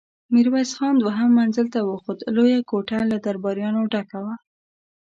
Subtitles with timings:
[0.33, 4.35] ميرويس خان دوهم منزل ته وخوت، لويه کوټه له درباريانو ډکه وه.